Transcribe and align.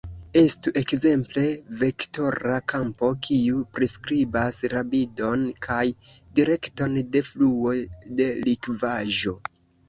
Estu 0.39 0.71
ekzemple 0.79 1.41
vektora 1.81 2.55
kampo 2.73 3.09
kiu 3.27 3.59
priskribas 3.75 4.57
rapidon 4.73 5.45
kaj 5.67 5.85
direkton 6.41 6.97
de 7.17 7.23
fluo 7.29 7.77
de 8.23 8.31
likvaĵo. 8.51 9.37